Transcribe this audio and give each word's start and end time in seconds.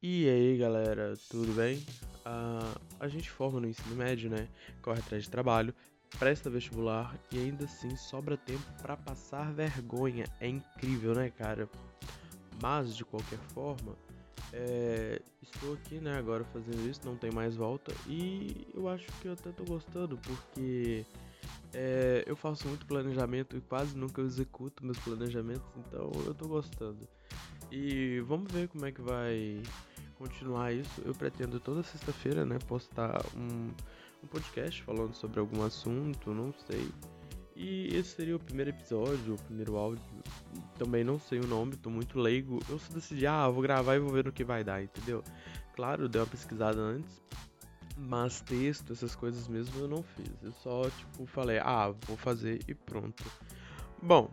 E 0.00 0.28
aí 0.28 0.56
galera, 0.56 1.14
tudo 1.28 1.52
bem? 1.54 1.78
Uh, 2.24 2.80
a 3.00 3.08
gente 3.08 3.28
forma 3.28 3.58
no 3.58 3.66
ensino 3.66 3.96
médio, 3.96 4.30
né? 4.30 4.46
Corre 4.80 5.00
atrás 5.00 5.24
de 5.24 5.28
trabalho, 5.28 5.74
presta 6.20 6.48
vestibular 6.48 7.18
e 7.32 7.38
ainda 7.40 7.64
assim 7.64 7.96
sobra 7.96 8.36
tempo 8.36 8.62
para 8.80 8.96
passar 8.96 9.52
vergonha. 9.52 10.24
É 10.40 10.46
incrível, 10.46 11.16
né, 11.16 11.30
cara? 11.30 11.68
Mas 12.62 12.94
de 12.94 13.04
qualquer 13.04 13.40
forma, 13.52 13.96
é, 14.52 15.20
estou 15.42 15.74
aqui, 15.74 15.96
né, 15.96 16.16
agora 16.16 16.44
fazendo 16.44 16.88
isso, 16.88 17.00
não 17.04 17.16
tem 17.16 17.32
mais 17.32 17.56
volta 17.56 17.92
e 18.06 18.68
eu 18.74 18.88
acho 18.88 19.04
que 19.20 19.26
eu 19.26 19.32
até 19.32 19.50
tô 19.50 19.64
gostando 19.64 20.16
porque 20.18 21.04
é, 21.74 22.22
eu 22.24 22.36
faço 22.36 22.68
muito 22.68 22.86
planejamento 22.86 23.56
e 23.56 23.60
quase 23.60 23.96
nunca 23.96 24.22
executo 24.22 24.84
meus 24.84 24.98
planejamentos, 24.98 25.68
então 25.76 26.12
eu 26.24 26.34
tô 26.34 26.46
gostando. 26.46 27.08
E 27.70 28.20
vamos 28.20 28.50
ver 28.50 28.68
como 28.68 28.86
é 28.86 28.92
que 28.92 29.02
vai 29.02 29.60
continuar 30.18 30.72
isso. 30.72 31.00
Eu 31.04 31.14
pretendo 31.14 31.58
toda 31.60 31.82
sexta-feira, 31.82 32.44
né, 32.44 32.58
postar 32.66 33.24
um, 33.36 33.70
um 34.22 34.26
podcast 34.26 34.82
falando 34.82 35.14
sobre 35.14 35.40
algum 35.40 35.62
assunto, 35.62 36.34
não 36.34 36.52
sei. 36.66 36.90
E 37.54 37.88
esse 37.96 38.10
seria 38.10 38.36
o 38.36 38.38
primeiro 38.38 38.70
episódio, 38.70 39.34
o 39.34 39.42
primeiro 39.42 39.76
áudio. 39.76 40.02
Também 40.76 41.02
não 41.02 41.18
sei 41.18 41.40
o 41.40 41.46
nome, 41.46 41.76
tô 41.76 41.90
muito 41.90 42.18
leigo. 42.18 42.60
Eu 42.68 42.78
só 42.78 42.92
decidi, 42.92 43.26
ah, 43.26 43.48
vou 43.48 43.62
gravar 43.62 43.96
e 43.96 43.98
vou 43.98 44.12
ver 44.12 44.24
no 44.24 44.32
que 44.32 44.44
vai 44.44 44.62
dar, 44.62 44.82
entendeu? 44.82 45.24
Claro, 45.74 46.08
dei 46.08 46.20
uma 46.20 46.26
pesquisada 46.26 46.80
antes, 46.80 47.20
mas 47.96 48.40
texto, 48.40 48.92
essas 48.92 49.14
coisas 49.16 49.48
mesmo 49.48 49.80
eu 49.80 49.88
não 49.88 50.02
fiz. 50.02 50.30
Eu 50.42 50.52
só, 50.52 50.88
tipo, 50.88 51.26
falei, 51.26 51.58
ah, 51.58 51.92
vou 52.06 52.16
fazer 52.16 52.60
e 52.68 52.74
pronto. 52.74 53.24
Bom, 54.00 54.30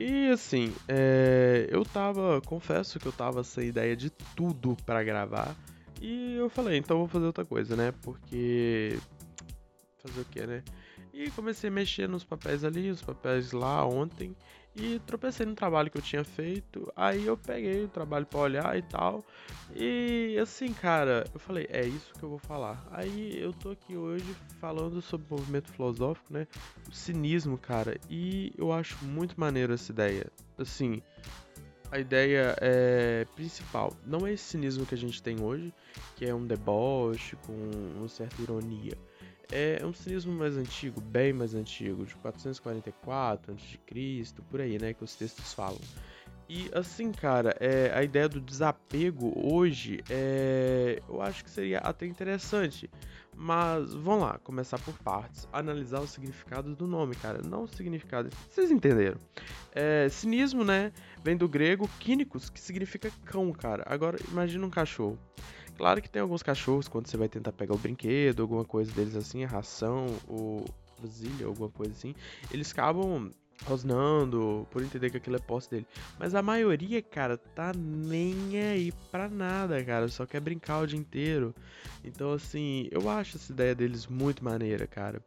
e 0.00 0.30
assim, 0.30 0.72
é, 0.88 1.68
eu 1.70 1.84
tava, 1.84 2.40
confesso 2.40 2.98
que 2.98 3.06
eu 3.06 3.12
tava 3.12 3.44
sem 3.44 3.68
ideia 3.68 3.94
de 3.94 4.08
tudo 4.08 4.74
para 4.86 5.04
gravar. 5.04 5.54
E 6.00 6.36
eu 6.36 6.48
falei, 6.48 6.78
então 6.78 6.96
vou 6.96 7.06
fazer 7.06 7.26
outra 7.26 7.44
coisa, 7.44 7.76
né? 7.76 7.92
Porque. 8.00 8.98
Fazer 10.02 10.22
o 10.22 10.24
que, 10.24 10.46
né? 10.46 10.64
E 11.12 11.30
comecei 11.32 11.68
a 11.68 11.70
mexer 11.70 12.08
nos 12.08 12.24
papéis 12.24 12.64
ali, 12.64 12.90
os 12.90 13.02
papéis 13.02 13.52
lá 13.52 13.84
ontem. 13.84 14.34
E 14.76 15.00
tropecei 15.00 15.44
no 15.44 15.54
trabalho 15.54 15.90
que 15.90 15.98
eu 15.98 16.02
tinha 16.02 16.24
feito. 16.24 16.92
Aí 16.94 17.26
eu 17.26 17.36
peguei 17.36 17.84
o 17.84 17.88
trabalho 17.88 18.24
para 18.24 18.38
olhar 18.38 18.78
e 18.78 18.82
tal. 18.82 19.24
E 19.74 20.38
assim, 20.40 20.72
cara, 20.72 21.24
eu 21.34 21.40
falei, 21.40 21.66
é 21.70 21.84
isso 21.84 22.12
que 22.14 22.22
eu 22.22 22.30
vou 22.30 22.38
falar. 22.38 22.86
Aí 22.90 23.38
eu 23.40 23.52
tô 23.52 23.70
aqui 23.70 23.96
hoje 23.96 24.36
falando 24.60 25.02
sobre 25.02 25.26
o 25.28 25.36
movimento 25.36 25.70
filosófico, 25.72 26.32
né? 26.32 26.46
O 26.88 26.94
cinismo, 26.94 27.58
cara. 27.58 27.98
E 28.08 28.52
eu 28.56 28.72
acho 28.72 29.04
muito 29.04 29.38
maneiro 29.38 29.72
essa 29.72 29.90
ideia. 29.90 30.26
Assim, 30.56 31.02
a 31.90 31.98
ideia 31.98 32.56
é 32.60 33.26
principal 33.34 33.92
não 34.06 34.24
é 34.24 34.32
esse 34.32 34.44
cinismo 34.44 34.86
que 34.86 34.94
a 34.94 34.98
gente 34.98 35.20
tem 35.20 35.42
hoje, 35.42 35.74
que 36.14 36.24
é 36.24 36.34
um 36.34 36.46
deboche 36.46 37.36
com 37.44 37.52
uma 37.96 38.08
certa 38.08 38.40
ironia 38.40 38.96
é 39.50 39.84
um 39.84 39.92
cinismo 39.92 40.32
mais 40.32 40.56
antigo, 40.56 41.00
bem 41.00 41.32
mais 41.32 41.54
antigo, 41.54 42.04
de 42.04 42.14
444 42.16 43.52
a.C., 43.54 44.42
por 44.50 44.60
aí, 44.60 44.78
né, 44.78 44.94
que 44.94 45.04
os 45.04 45.14
textos 45.14 45.52
falam. 45.52 45.80
E 46.48 46.68
assim, 46.74 47.12
cara, 47.12 47.56
é, 47.60 47.92
a 47.94 48.02
ideia 48.02 48.28
do 48.28 48.40
desapego 48.40 49.32
hoje, 49.36 50.00
é, 50.10 51.00
eu 51.08 51.22
acho 51.22 51.44
que 51.44 51.50
seria 51.50 51.78
até 51.78 52.06
interessante. 52.06 52.90
Mas 53.36 53.94
vamos 53.94 54.24
lá, 54.24 54.38
começar 54.38 54.78
por 54.80 54.92
partes. 54.98 55.48
Analisar 55.52 56.00
o 56.00 56.06
significado 56.06 56.74
do 56.74 56.86
nome, 56.86 57.14
cara. 57.14 57.40
Não 57.40 57.62
o 57.62 57.68
significado. 57.68 58.28
Vocês 58.50 58.70
entenderam? 58.70 59.16
É, 59.72 60.08
cinismo, 60.10 60.64
né? 60.64 60.92
Vem 61.22 61.36
do 61.36 61.48
grego 61.48 61.88
quínicos, 62.00 62.50
que 62.50 62.60
significa 62.60 63.10
cão, 63.24 63.52
cara. 63.52 63.84
Agora 63.86 64.18
imagina 64.28 64.66
um 64.66 64.70
cachorro. 64.70 65.18
Claro 65.80 66.02
que 66.02 66.10
tem 66.10 66.20
alguns 66.20 66.42
cachorros, 66.42 66.88
quando 66.88 67.06
você 67.06 67.16
vai 67.16 67.26
tentar 67.26 67.52
pegar 67.52 67.72
o 67.72 67.78
brinquedo, 67.78 68.42
alguma 68.42 68.66
coisa 68.66 68.92
deles 68.92 69.16
assim, 69.16 69.44
a 69.44 69.48
ração, 69.48 70.14
ou 70.28 70.62
vasilha, 70.98 71.46
alguma 71.46 71.70
coisa 71.70 71.90
assim, 71.90 72.14
eles 72.50 72.70
acabam 72.70 73.30
rosnando, 73.64 74.68
por 74.70 74.82
entender 74.82 75.08
que 75.08 75.16
aquilo 75.16 75.36
é 75.36 75.38
posse 75.38 75.70
dele. 75.70 75.86
Mas 76.18 76.34
a 76.34 76.42
maioria, 76.42 77.00
cara, 77.00 77.38
tá 77.38 77.72
nem 77.72 78.60
aí 78.60 78.92
pra 79.10 79.26
nada, 79.26 79.82
cara. 79.82 80.06
Só 80.08 80.26
quer 80.26 80.40
brincar 80.40 80.80
o 80.80 80.86
dia 80.86 80.98
inteiro. 80.98 81.54
Então, 82.04 82.34
assim, 82.34 82.86
eu 82.90 83.08
acho 83.08 83.38
essa 83.38 83.50
ideia 83.50 83.74
deles 83.74 84.06
muito 84.06 84.44
maneira, 84.44 84.86
cara. 84.86 85.24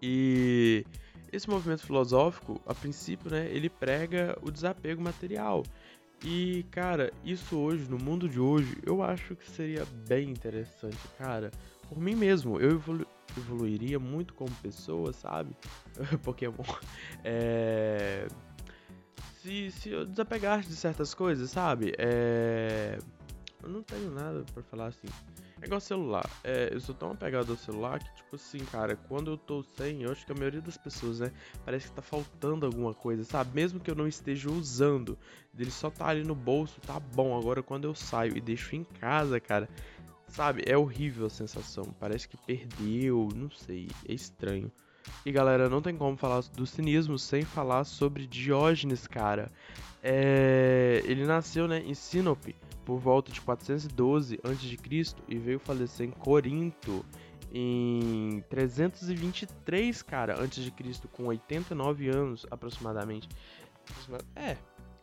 E 0.00 0.86
esse 1.30 1.50
movimento 1.50 1.84
filosófico, 1.84 2.58
a 2.64 2.74
princípio, 2.74 3.30
né, 3.30 3.46
ele 3.50 3.68
prega 3.68 4.38
o 4.40 4.50
desapego 4.50 5.02
material. 5.02 5.64
E, 6.24 6.66
cara, 6.70 7.12
isso 7.24 7.56
hoje, 7.56 7.88
no 7.88 7.98
mundo 7.98 8.28
de 8.28 8.38
hoje, 8.38 8.76
eu 8.84 9.02
acho 9.02 9.34
que 9.34 9.48
seria 9.50 9.86
bem 10.06 10.30
interessante, 10.30 10.98
cara. 11.16 11.50
Por 11.88 11.98
mim 11.98 12.14
mesmo, 12.14 12.60
eu 12.60 12.72
evolu 12.72 13.06
evoluiria 13.38 13.98
muito 13.98 14.34
como 14.34 14.50
pessoa, 14.56 15.12
sabe? 15.12 15.56
Pokémon. 16.22 16.64
É... 17.24 18.26
Se, 19.40 19.70
se 19.70 19.90
eu 19.90 20.04
desapegasse 20.04 20.68
de 20.68 20.76
certas 20.76 21.14
coisas, 21.14 21.50
sabe? 21.50 21.94
É... 21.96 22.98
Eu 23.62 23.68
não 23.68 23.82
tenho 23.82 24.10
nada 24.10 24.44
para 24.54 24.62
falar 24.62 24.86
assim. 24.86 25.08
É 25.60 25.66
igual 25.66 25.80
celular. 25.80 26.28
É, 26.42 26.70
eu 26.72 26.80
sou 26.80 26.94
tão 26.94 27.10
apegado 27.12 27.50
ao 27.52 27.58
celular 27.58 27.98
que, 27.98 28.14
tipo 28.16 28.36
assim, 28.36 28.58
cara, 28.58 28.96
quando 28.96 29.32
eu 29.32 29.36
tô 29.36 29.62
sem, 29.62 30.02
eu 30.02 30.10
acho 30.10 30.24
que 30.24 30.32
a 30.32 30.34
maioria 30.34 30.60
das 30.60 30.78
pessoas, 30.78 31.20
né, 31.20 31.30
parece 31.64 31.88
que 31.88 31.94
tá 31.94 32.00
faltando 32.00 32.64
alguma 32.64 32.94
coisa, 32.94 33.24
sabe? 33.24 33.50
Mesmo 33.54 33.78
que 33.78 33.90
eu 33.90 33.94
não 33.94 34.08
esteja 34.08 34.50
usando, 34.50 35.18
ele 35.58 35.70
só 35.70 35.90
tá 35.90 36.08
ali 36.08 36.24
no 36.24 36.34
bolso, 36.34 36.80
tá 36.80 36.98
bom. 36.98 37.38
Agora, 37.38 37.62
quando 37.62 37.84
eu 37.84 37.94
saio 37.94 38.36
e 38.36 38.40
deixo 38.40 38.74
em 38.74 38.84
casa, 38.84 39.38
cara, 39.38 39.68
sabe? 40.28 40.62
É 40.66 40.76
horrível 40.76 41.26
a 41.26 41.30
sensação. 41.30 41.84
Parece 42.00 42.26
que 42.26 42.38
perdeu, 42.38 43.28
não 43.34 43.50
sei, 43.50 43.88
é 44.08 44.14
estranho. 44.14 44.72
E 45.26 45.32
galera, 45.32 45.68
não 45.68 45.82
tem 45.82 45.96
como 45.96 46.16
falar 46.16 46.40
do 46.54 46.66
cinismo 46.66 47.18
sem 47.18 47.42
falar 47.42 47.84
sobre 47.84 48.26
Diógenes, 48.26 49.06
cara. 49.06 49.50
É... 50.02 51.02
Ele 51.04 51.26
nasceu, 51.26 51.68
né, 51.68 51.80
em 51.80 51.94
Sinope 51.94 52.56
por 52.84 52.98
volta 52.98 53.30
de 53.32 53.40
412 53.40 54.40
a.C. 54.42 55.14
e 55.28 55.38
veio 55.38 55.58
falecer 55.58 56.06
em 56.06 56.10
Corinto 56.10 57.04
em 57.52 58.44
323, 58.48 60.02
cara, 60.02 60.40
antes 60.40 60.62
de 60.62 60.70
Cristo, 60.70 61.08
com 61.08 61.26
89 61.26 62.08
anos 62.08 62.46
aproximadamente. 62.50 63.28
É, 64.36 64.56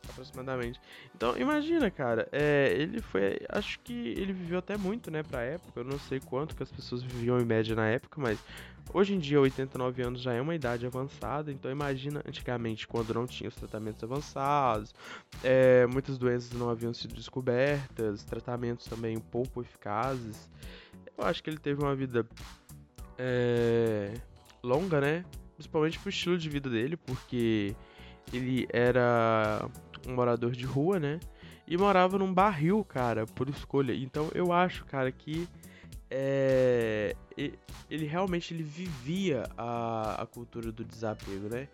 aproximadamente. 0.09 0.79
Então, 1.15 1.37
imagina, 1.37 1.89
cara, 1.89 2.27
é, 2.31 2.73
ele 2.77 3.01
foi, 3.01 3.39
acho 3.49 3.79
que 3.79 3.93
ele 3.93 4.33
viveu 4.33 4.59
até 4.59 4.77
muito, 4.77 5.09
né, 5.11 5.23
pra 5.23 5.41
época, 5.41 5.79
eu 5.79 5.83
não 5.83 5.99
sei 5.99 6.19
quanto 6.19 6.55
que 6.55 6.63
as 6.63 6.71
pessoas 6.71 7.01
viviam 7.03 7.39
em 7.39 7.45
média 7.45 7.75
na 7.75 7.87
época, 7.87 8.19
mas 8.19 8.39
hoje 8.93 9.13
em 9.13 9.19
dia 9.19 9.39
89 9.39 10.01
anos 10.01 10.21
já 10.21 10.33
é 10.33 10.41
uma 10.41 10.55
idade 10.55 10.85
avançada, 10.85 11.51
então 11.51 11.69
imagina 11.69 12.21
antigamente 12.27 12.87
quando 12.87 13.13
não 13.13 13.25
tinha 13.27 13.49
os 13.49 13.55
tratamentos 13.55 14.03
avançados, 14.03 14.93
é, 15.43 15.85
muitas 15.87 16.17
doenças 16.17 16.51
não 16.53 16.69
haviam 16.69 16.93
sido 16.93 17.13
descobertas, 17.13 18.23
tratamentos 18.23 18.85
também 18.85 19.17
pouco 19.19 19.61
eficazes. 19.61 20.49
Eu 21.17 21.25
acho 21.25 21.43
que 21.43 21.49
ele 21.49 21.57
teve 21.57 21.81
uma 21.81 21.95
vida 21.95 22.27
é, 23.17 24.13
longa, 24.63 25.01
né, 25.01 25.25
principalmente 25.55 25.99
pro 25.99 26.09
estilo 26.09 26.37
de 26.37 26.49
vida 26.49 26.69
dele, 26.69 26.95
porque 26.95 27.75
ele 28.31 28.67
era 28.71 29.67
um 30.07 30.13
morador 30.13 30.51
de 30.51 30.65
rua, 30.65 30.99
né? 30.99 31.19
E 31.67 31.77
morava 31.77 32.17
num 32.17 32.33
barril, 32.33 32.83
cara, 32.83 33.25
por 33.25 33.49
escolha. 33.49 33.93
Então 33.93 34.29
eu 34.33 34.51
acho, 34.51 34.85
cara, 34.85 35.11
que 35.11 35.47
é, 36.09 37.15
ele 37.89 38.05
realmente 38.05 38.53
ele 38.53 38.63
vivia 38.63 39.43
a, 39.57 40.21
a 40.21 40.25
cultura 40.25 40.71
do 40.71 40.83
desapego, 40.83 41.49
né? 41.49 41.67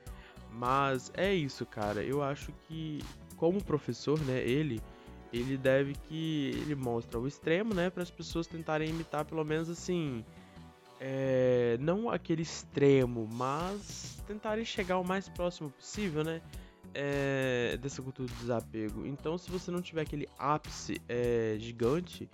Mas 0.51 1.11
é 1.15 1.33
isso, 1.33 1.65
cara. 1.65 2.03
Eu 2.03 2.23
acho 2.23 2.51
que 2.67 2.99
como 3.37 3.63
professor, 3.63 4.19
né, 4.21 4.41
ele 4.41 4.81
ele 5.31 5.57
deve 5.57 5.95
que 5.95 6.51
ele 6.61 6.75
mostra 6.75 7.19
o 7.19 7.27
extremo, 7.27 7.73
né, 7.73 7.89
para 7.89 8.03
as 8.03 8.11
pessoas 8.11 8.45
tentarem 8.45 8.87
imitar 8.87 9.25
pelo 9.25 9.43
menos 9.43 9.67
assim, 9.67 10.23
é, 10.99 11.75
não 11.79 12.07
aquele 12.07 12.43
extremo, 12.43 13.27
mas 13.33 14.21
tentarem 14.27 14.63
chegar 14.63 14.99
o 14.99 15.03
mais 15.03 15.27
próximo 15.27 15.71
possível, 15.71 16.23
né? 16.23 16.39
É, 16.93 17.77
dessa 17.77 18.01
cultura 18.01 18.27
do 18.27 18.35
desapego. 18.35 19.05
Então, 19.05 19.37
se 19.37 19.49
você 19.49 19.71
não 19.71 19.81
tiver 19.81 20.01
aquele 20.01 20.27
ápice 20.37 21.01
é, 21.07 21.55
gigante, 21.59 22.29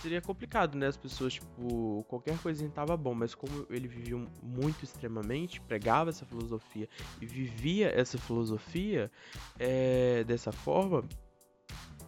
seria 0.00 0.20
complicado, 0.20 0.76
né? 0.76 0.86
As 0.86 0.96
pessoas, 0.96 1.34
tipo, 1.34 2.04
qualquer 2.08 2.38
coisinha 2.38 2.70
tava 2.70 2.96
bom, 2.96 3.14
mas 3.14 3.34
como 3.34 3.66
ele 3.70 3.88
vivia 3.88 4.16
muito 4.42 4.84
extremamente, 4.84 5.60
pregava 5.60 6.10
essa 6.10 6.26
filosofia 6.26 6.88
e 7.20 7.26
vivia 7.26 7.88
essa 7.88 8.18
filosofia 8.18 9.10
é, 9.58 10.24
dessa 10.24 10.52
forma, 10.52 11.04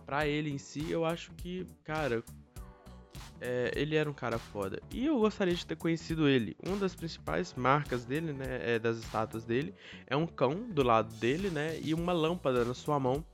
para 0.04 0.26
ele 0.26 0.50
em 0.50 0.58
si, 0.58 0.90
eu 0.90 1.04
acho 1.04 1.32
que, 1.32 1.66
cara, 1.84 2.24
é, 3.40 3.72
ele 3.74 3.96
era 3.96 4.08
um 4.08 4.12
cara 4.12 4.38
foda. 4.38 4.80
E 4.90 5.06
eu 5.06 5.18
gostaria 5.18 5.54
de 5.54 5.64
ter 5.64 5.76
conhecido 5.76 6.28
ele. 6.28 6.56
Uma 6.64 6.76
das 6.76 6.94
principais 6.94 7.54
marcas 7.54 8.04
dele, 8.04 8.32
né, 8.32 8.74
é, 8.74 8.78
das 8.78 8.98
estátuas 8.98 9.44
dele, 9.44 9.74
é 10.06 10.16
um 10.16 10.26
cão 10.26 10.68
do 10.70 10.82
lado 10.82 11.14
dele, 11.16 11.50
né, 11.50 11.78
e 11.82 11.94
uma 11.94 12.12
lâmpada 12.12 12.64
na 12.64 12.74
sua 12.74 12.98
mão. 12.98 13.24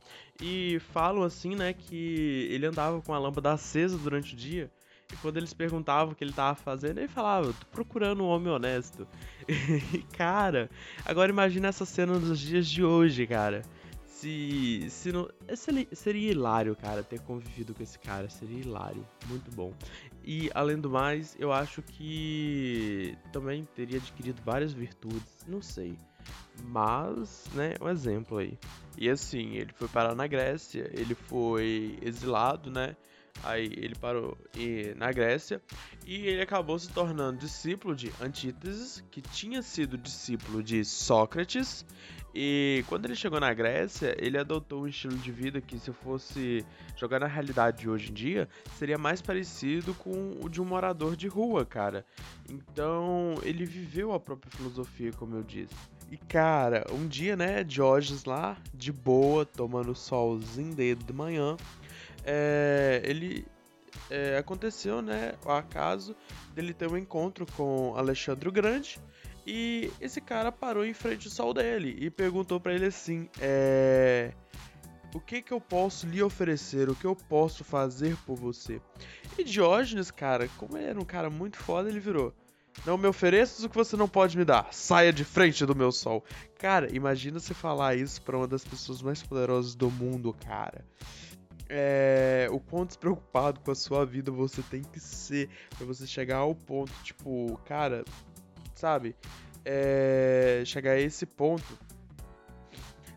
E 0.40 0.78
falam 0.92 1.22
assim, 1.22 1.54
né, 1.54 1.72
que 1.72 2.48
ele 2.50 2.66
andava 2.66 3.00
com 3.00 3.14
a 3.14 3.19
lâmpada 3.19 3.52
acesa 3.52 3.96
durante 3.96 4.34
o 4.34 4.36
dia. 4.36 4.70
E 5.12 5.16
quando 5.16 5.36
eles 5.36 5.52
perguntavam 5.52 6.12
o 6.12 6.16
que 6.16 6.25
ele 6.25 6.32
tava 6.32 6.54
fazendo, 6.54 6.98
ele 6.98 7.08
falava, 7.08 7.52
tô 7.52 7.66
procurando 7.70 8.25
um 8.25 8.26
homem 8.26 8.52
honesto. 8.52 9.06
e, 9.46 9.98
cara, 10.16 10.70
agora 11.04 11.31
imagina 11.31 11.69
essa 11.69 11.84
cena 11.84 12.19
nos 12.19 12.40
dias 12.40 12.66
de 12.66 12.82
hoje, 12.82 13.26
cara 13.26 13.62
se, 14.24 14.86
se 14.88 15.12
não. 15.12 15.28
Seria, 15.54 15.86
seria 15.92 16.32
hilário, 16.32 16.74
cara, 16.74 17.02
ter 17.02 17.20
convivido 17.20 17.74
com 17.74 17.82
esse 17.82 17.98
cara. 17.98 18.28
Seria 18.30 18.58
hilário. 18.58 19.06
Muito 19.26 19.50
bom. 19.50 19.72
E 20.24 20.50
além 20.54 20.78
do 20.78 20.88
mais, 20.88 21.36
eu 21.38 21.52
acho 21.52 21.82
que 21.82 23.16
também 23.32 23.64
teria 23.74 23.98
adquirido 23.98 24.40
várias 24.42 24.72
virtudes. 24.72 25.44
Não 25.46 25.60
sei. 25.60 25.98
Mas, 26.64 27.44
né, 27.52 27.74
um 27.80 27.88
exemplo 27.88 28.38
aí. 28.38 28.58
E 28.96 29.10
assim, 29.10 29.56
ele 29.56 29.72
foi 29.74 29.88
parar 29.88 30.14
na 30.14 30.26
Grécia, 30.26 30.90
ele 30.94 31.14
foi 31.14 31.98
exilado, 32.00 32.70
né? 32.70 32.96
Aí 33.42 33.66
ele 33.76 33.94
parou 33.94 34.38
na 34.96 35.12
Grécia 35.12 35.60
e 36.06 36.26
ele 36.26 36.40
acabou 36.40 36.78
se 36.78 36.88
tornando 36.90 37.38
discípulo 37.38 37.94
de 37.94 38.10
Antíteses, 38.20 39.04
que 39.10 39.20
tinha 39.20 39.60
sido 39.60 39.98
discípulo 39.98 40.62
de 40.62 40.84
Sócrates. 40.84 41.84
E 42.36 42.84
quando 42.88 43.04
ele 43.04 43.14
chegou 43.14 43.38
na 43.38 43.54
Grécia, 43.54 44.16
ele 44.19 44.36
adotou 44.36 44.82
um 44.82 44.88
estilo 44.88 45.16
de 45.16 45.31
vida 45.31 45.60
que, 45.60 45.78
se 45.78 45.92
fosse 45.92 46.66
jogar 46.96 47.20
na 47.20 47.28
realidade 47.28 47.82
de 47.82 47.88
hoje 47.88 48.10
em 48.10 48.14
dia, 48.14 48.48
seria 48.76 48.98
mais 48.98 49.22
parecido 49.22 49.94
com 49.94 50.36
o 50.42 50.48
de 50.48 50.60
um 50.60 50.64
morador 50.64 51.14
de 51.14 51.28
rua, 51.28 51.64
cara. 51.64 52.04
Então, 52.50 53.34
ele 53.42 53.64
viveu 53.64 54.12
a 54.12 54.19
própria 54.19 54.50
filosofia, 54.50 55.12
como 55.12 55.36
eu 55.36 55.44
disse. 55.44 55.75
E 56.10 56.16
cara, 56.16 56.84
um 56.90 57.06
dia, 57.06 57.36
né, 57.36 57.62
Diógenes 57.62 58.25
lá, 58.25 58.56
de 58.75 58.92
boa, 58.92 59.46
tomando 59.46 59.94
solzinho 59.94 60.75
dele 60.75 61.02
de 61.04 61.12
manhã, 61.12 61.56
é, 62.24 63.02
ele 63.04 63.46
é, 64.10 64.36
aconteceu, 64.36 65.00
né, 65.02 65.34
o 65.44 65.50
acaso 65.50 66.16
dele 66.54 66.74
ter 66.74 66.90
um 66.90 66.96
encontro 66.96 67.46
com 67.56 67.94
Alexandre 67.96 68.48
o 68.48 68.52
Grande 68.52 69.00
e 69.46 69.90
esse 70.00 70.20
cara 70.20 70.50
parou 70.50 70.84
em 70.84 70.94
frente 70.94 71.26
ao 71.26 71.32
sol 71.32 71.54
dele 71.54 71.96
e 71.98 72.10
perguntou 72.10 72.58
para 72.58 72.74
ele 72.74 72.86
assim, 72.86 73.28
é, 73.40 74.32
o 75.14 75.20
que 75.20 75.42
que 75.42 75.52
eu 75.52 75.60
posso 75.60 76.06
lhe 76.06 76.22
oferecer, 76.22 76.88
o 76.88 76.94
que 76.94 77.04
eu 77.04 77.14
posso 77.14 77.62
fazer 77.62 78.16
por 78.26 78.36
você? 78.36 78.80
E 79.38 79.44
Diógenes, 79.44 80.10
cara, 80.10 80.48
como 80.56 80.78
ele 80.78 80.86
era 80.86 81.00
um 81.00 81.04
cara 81.04 81.28
muito 81.28 81.58
foda, 81.58 81.88
ele 81.88 82.00
virou, 82.00 82.32
não 82.86 82.96
me 82.96 83.06
ofereças 83.06 83.62
o 83.62 83.68
que 83.68 83.76
você 83.76 83.96
não 83.96 84.08
pode 84.08 84.36
me 84.36 84.44
dar. 84.44 84.66
Saia 84.72 85.12
de 85.12 85.24
frente 85.24 85.64
do 85.64 85.76
meu 85.76 85.92
sol. 85.92 86.24
Cara, 86.58 86.92
imagina 86.92 87.38
você 87.38 87.54
falar 87.54 87.94
isso 87.94 88.20
para 88.22 88.36
uma 88.36 88.48
das 88.48 88.64
pessoas 88.64 89.00
mais 89.00 89.22
poderosas 89.22 89.74
do 89.74 89.90
mundo, 89.90 90.34
cara 90.44 90.84
é, 91.76 92.46
o 92.52 92.60
quão 92.60 92.86
despreocupado 92.86 93.58
com 93.58 93.72
a 93.72 93.74
sua 93.74 94.06
vida 94.06 94.30
você 94.30 94.62
tem 94.62 94.80
que 94.80 95.00
ser 95.00 95.50
para 95.76 95.84
você 95.84 96.06
chegar 96.06 96.36
ao 96.36 96.54
ponto, 96.54 96.92
tipo, 97.02 97.60
cara, 97.64 98.04
sabe? 98.76 99.16
É, 99.64 100.62
chegar 100.64 100.92
a 100.92 101.00
esse 101.00 101.26
ponto 101.26 101.76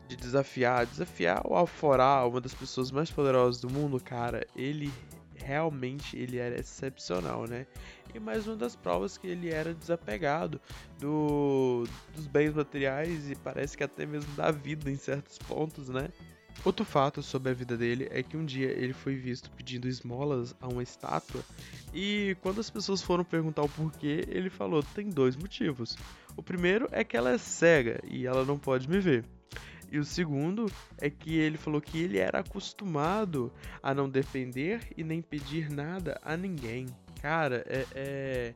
de 0.07 0.15
desafiar, 0.15 0.87
desafiar 0.87 1.45
o 1.45 1.53
Alforá, 1.53 2.25
uma 2.25 2.41
das 2.41 2.55
pessoas 2.55 2.91
mais 2.91 3.11
poderosas 3.11 3.61
do 3.61 3.69
mundo, 3.69 3.99
cara, 3.99 4.47
ele 4.55 4.91
realmente 5.35 6.17
ele 6.17 6.39
era 6.39 6.59
excepcional, 6.59 7.45
né? 7.47 7.67
E 8.15 8.19
mais 8.19 8.47
uma 8.47 8.55
das 8.55 8.75
provas 8.75 9.19
que 9.19 9.27
ele 9.27 9.51
era 9.51 9.71
desapegado 9.71 10.59
do, 10.97 11.83
dos 12.15 12.25
bens 12.25 12.55
materiais 12.55 13.29
e 13.29 13.35
parece 13.35 13.77
que 13.77 13.83
até 13.83 14.03
mesmo 14.03 14.33
da 14.35 14.49
vida 14.49 14.89
em 14.89 14.95
certos 14.95 15.37
pontos, 15.37 15.89
né? 15.89 16.09
Outro 16.65 16.83
fato 16.83 17.21
sobre 17.21 17.51
a 17.51 17.53
vida 17.53 17.77
dele 17.77 18.07
é 18.11 18.21
que 18.21 18.35
um 18.35 18.45
dia 18.45 18.69
ele 18.71 18.93
foi 18.93 19.15
visto 19.15 19.49
pedindo 19.51 19.87
esmolas 19.87 20.55
a 20.59 20.67
uma 20.67 20.83
estátua 20.83 21.41
e 21.93 22.35
quando 22.41 22.59
as 22.59 22.69
pessoas 22.69 23.01
foram 23.01 23.23
perguntar 23.23 23.61
o 23.61 23.69
porquê, 23.69 24.25
ele 24.27 24.49
falou: 24.49 24.83
tem 24.83 25.09
dois 25.09 25.35
motivos. 25.35 25.97
O 26.35 26.43
primeiro 26.43 26.87
é 26.91 27.03
que 27.03 27.15
ela 27.15 27.31
é 27.31 27.37
cega 27.37 27.99
e 28.05 28.25
ela 28.25 28.43
não 28.43 28.59
pode 28.59 28.89
me 28.89 28.99
ver. 28.99 29.25
E 29.89 29.97
o 29.99 30.03
segundo 30.03 30.69
é 30.97 31.09
que 31.09 31.37
ele 31.37 31.57
falou 31.57 31.79
que 31.79 31.97
ele 31.97 32.17
era 32.17 32.39
acostumado 32.39 33.51
a 33.81 33.93
não 33.93 34.09
defender 34.09 34.81
e 34.97 35.03
nem 35.03 35.21
pedir 35.21 35.69
nada 35.69 36.19
a 36.21 36.35
ninguém. 36.35 36.87
Cara, 37.21 37.63
é, 37.65 37.85
é... 37.95 38.53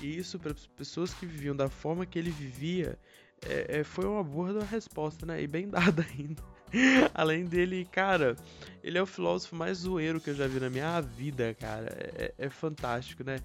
isso 0.00 0.38
para 0.38 0.52
as 0.52 0.66
pessoas 0.66 1.14
que 1.14 1.24
viviam 1.24 1.56
da 1.56 1.70
forma 1.70 2.04
que 2.04 2.18
ele 2.18 2.30
vivia 2.30 2.98
é, 3.46 3.80
é, 3.80 3.84
foi 3.84 4.04
uma 4.04 4.22
boa 4.22 4.62
resposta, 4.64 5.24
né? 5.24 5.42
E 5.42 5.46
bem 5.46 5.68
dada 5.70 6.06
ainda. 6.16 6.42
Além 7.14 7.44
dele, 7.44 7.86
cara, 7.90 8.36
ele 8.82 8.98
é 8.98 9.02
o 9.02 9.06
filósofo 9.06 9.54
mais 9.56 9.78
zoeiro 9.78 10.20
que 10.20 10.30
eu 10.30 10.34
já 10.34 10.46
vi 10.46 10.60
na 10.60 10.70
minha 10.70 11.00
vida, 11.00 11.54
cara. 11.54 11.88
É, 12.14 12.34
é 12.38 12.50
fantástico, 12.50 13.24
né? 13.24 13.38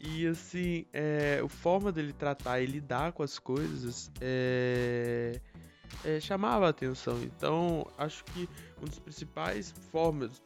E 0.00 0.26
assim, 0.26 0.84
é, 0.92 1.40
a 1.44 1.48
forma 1.48 1.92
dele 1.92 2.12
tratar 2.12 2.60
e 2.60 2.66
lidar 2.66 3.12
com 3.12 3.22
as 3.22 3.38
coisas 3.38 4.10
é, 4.20 5.40
é, 6.04 6.18
chamava 6.20 6.66
a 6.66 6.70
atenção. 6.70 7.22
Então, 7.22 7.86
acho 7.96 8.24
que 8.24 8.48
uma 8.78 8.88
das 8.88 8.98
principais 8.98 9.72
formas 9.92 10.42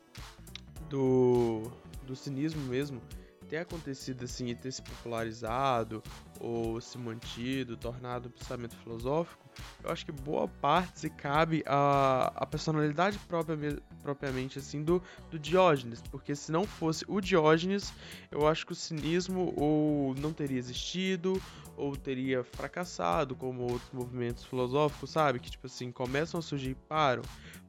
do, 0.90 1.62
do 2.06 2.14
cinismo 2.14 2.60
mesmo 2.64 3.00
ter 3.48 3.58
acontecido 3.58 4.24
assim 4.24 4.48
e 4.48 4.54
ter 4.54 4.72
se 4.72 4.82
popularizado 4.82 6.02
ou 6.38 6.80
se 6.80 6.98
mantido, 6.98 7.76
tornado 7.76 8.28
um 8.28 8.32
pensamento 8.32 8.76
filosófico, 8.76 9.45
eu 9.82 9.90
acho 9.90 10.04
que 10.04 10.12
boa 10.12 10.48
parte 10.48 11.00
se 11.00 11.10
cabe 11.10 11.62
a, 11.66 12.32
a 12.34 12.46
personalidade 12.46 13.18
própria, 13.20 13.78
propriamente 14.02 14.58
assim 14.58 14.82
do, 14.82 15.02
do 15.30 15.38
Diógenes, 15.38 16.02
porque 16.10 16.34
se 16.34 16.50
não 16.50 16.64
fosse 16.64 17.04
o 17.08 17.20
Diógenes, 17.20 17.92
eu 18.30 18.46
acho 18.46 18.66
que 18.66 18.72
o 18.72 18.74
cinismo 18.74 19.52
ou 19.56 20.14
não 20.16 20.32
teria 20.32 20.58
existido 20.58 21.40
ou 21.76 21.94
teria 21.94 22.42
fracassado 22.42 23.34
como 23.36 23.62
outros 23.62 23.90
movimentos 23.92 24.44
filosóficos, 24.44 25.10
sabe? 25.10 25.38
Que 25.38 25.50
tipo 25.50 25.66
assim, 25.66 25.92
começam 25.92 26.40
a 26.40 26.42
surgir 26.42 26.70
e 26.70 26.74
param, 26.74 27.22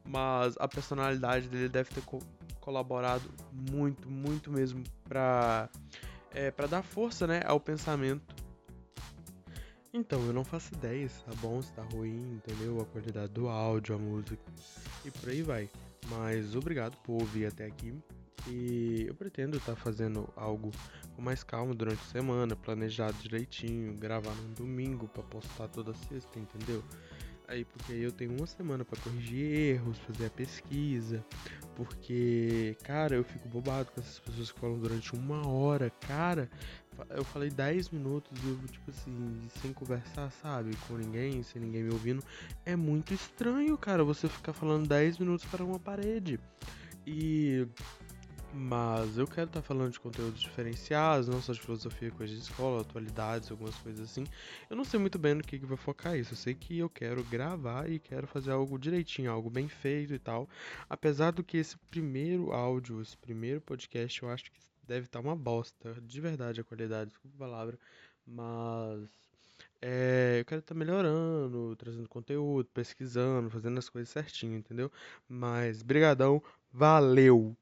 mas 0.04 0.54
a 0.58 0.66
personalidade 0.66 1.48
dele 1.48 1.68
deve 1.68 1.90
ter 1.90 2.02
colaborado 2.60 3.30
muito, 3.70 4.08
muito 4.08 4.50
mesmo 4.50 4.82
para 5.06 5.68
é, 6.34 6.50
para 6.50 6.66
dar 6.66 6.82
força, 6.82 7.26
né, 7.26 7.42
ao 7.44 7.58
pensamento. 7.58 8.22
Então, 9.92 10.20
eu 10.26 10.32
não 10.32 10.44
faço 10.44 10.74
ideia 10.74 11.08
se 11.08 11.24
tá 11.24 11.32
bom, 11.40 11.62
se 11.62 11.72
tá 11.72 11.82
ruim, 11.82 12.34
entendeu? 12.34 12.80
A 12.80 12.84
qualidade 12.84 13.32
do 13.32 13.48
áudio, 13.48 13.94
a 13.94 13.98
música 13.98 14.38
e 15.04 15.10
por 15.10 15.30
aí 15.30 15.42
vai. 15.42 15.70
Mas 16.10 16.54
obrigado 16.54 16.96
por 16.98 17.14
ouvir 17.14 17.46
até 17.46 17.66
aqui. 17.66 17.94
E 18.46 19.06
eu 19.08 19.14
pretendo 19.14 19.56
estar 19.56 19.74
tá 19.74 19.80
fazendo 19.80 20.28
algo 20.36 20.70
com 21.16 21.22
mais 21.22 21.42
calma 21.42 21.74
durante 21.74 22.00
a 22.00 22.12
semana, 22.12 22.54
planejado 22.54 23.16
direitinho, 23.18 23.94
gravar 23.94 24.34
no 24.34 24.54
domingo 24.54 25.08
para 25.08 25.22
postar 25.22 25.68
toda 25.68 25.92
sexta, 25.94 26.38
entendeu? 26.38 26.82
Aí 27.48 27.64
porque 27.64 27.94
eu 27.94 28.12
tenho 28.12 28.32
uma 28.36 28.46
semana 28.46 28.84
para 28.84 29.00
corrigir 29.00 29.74
erros, 29.74 29.98
fazer 30.00 30.26
a 30.26 30.30
pesquisa, 30.30 31.24
porque, 31.74 32.76
cara, 32.84 33.16
eu 33.16 33.24
fico 33.24 33.48
bobado 33.48 33.90
com 33.90 34.00
essas 34.00 34.18
pessoas 34.18 34.52
que 34.52 34.60
falam 34.60 34.78
durante 34.78 35.14
uma 35.14 35.48
hora, 35.48 35.90
cara. 35.90 36.50
Eu 37.10 37.24
falei 37.24 37.50
10 37.50 37.90
minutos 37.90 38.32
eu, 38.44 38.56
tipo 38.68 38.90
assim, 38.90 39.40
sem 39.60 39.72
conversar, 39.72 40.30
sabe, 40.30 40.76
com 40.86 40.94
ninguém, 40.94 41.42
sem 41.42 41.60
ninguém 41.60 41.84
me 41.84 41.92
ouvindo. 41.92 42.22
É 42.64 42.76
muito 42.76 43.14
estranho, 43.14 43.76
cara, 43.78 44.04
você 44.04 44.28
ficar 44.28 44.52
falando 44.52 44.88
10 44.88 45.18
minutos 45.18 45.44
para 45.46 45.64
uma 45.64 45.78
parede. 45.78 46.38
E 47.06 47.66
mas 48.52 49.18
eu 49.18 49.26
quero 49.26 49.46
estar 49.46 49.60
tá 49.60 49.66
falando 49.66 49.92
de 49.92 50.00
conteúdos 50.00 50.40
diferenciados, 50.40 51.28
não 51.28 51.40
só 51.40 51.52
de 51.52 51.60
filosofia, 51.60 52.10
coisas 52.10 52.36
de 52.36 52.42
escola, 52.42 52.80
atualidades, 52.80 53.50
algumas 53.50 53.74
coisas 53.76 54.10
assim. 54.10 54.24
Eu 54.70 54.76
não 54.76 54.84
sei 54.84 54.98
muito 54.98 55.18
bem 55.18 55.34
no 55.34 55.42
que, 55.42 55.58
que 55.58 55.66
vai 55.66 55.76
focar 55.76 56.16
isso. 56.16 56.32
Eu 56.32 56.36
sei 56.36 56.54
que 56.54 56.78
eu 56.78 56.88
quero 56.88 57.22
gravar 57.24 57.90
e 57.90 57.98
quero 57.98 58.26
fazer 58.26 58.50
algo 58.52 58.78
direitinho, 58.78 59.30
algo 59.30 59.50
bem 59.50 59.68
feito 59.68 60.14
e 60.14 60.18
tal. 60.18 60.48
Apesar 60.88 61.30
do 61.32 61.44
que 61.44 61.58
esse 61.58 61.76
primeiro 61.90 62.50
áudio, 62.52 63.02
esse 63.02 63.16
primeiro 63.16 63.60
podcast, 63.60 64.22
eu 64.22 64.30
acho 64.30 64.44
que 64.44 64.50
deve 64.88 65.06
estar 65.06 65.22
tá 65.22 65.28
uma 65.28 65.36
bosta. 65.36 65.94
De 66.02 66.20
verdade 66.20 66.60
a 66.60 66.64
qualidade, 66.64 67.10
desculpa 67.10 67.36
a 67.36 67.38
palavra. 67.38 67.78
Mas 68.26 69.08
é, 69.80 70.38
eu 70.40 70.44
quero 70.44 70.60
estar 70.60 70.74
tá 70.74 70.78
melhorando, 70.78 71.76
trazendo 71.76 72.08
conteúdo, 72.08 72.68
pesquisando, 72.74 73.50
fazendo 73.50 73.78
as 73.78 73.88
coisas 73.88 74.08
certinho, 74.10 74.56
entendeu? 74.56 74.90
Mas 75.28 75.82
brigadão, 75.82 76.42
valeu! 76.72 77.56